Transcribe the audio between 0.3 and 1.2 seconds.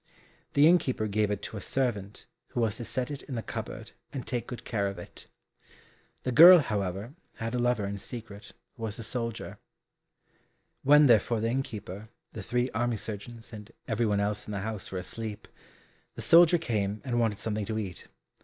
The innkeeper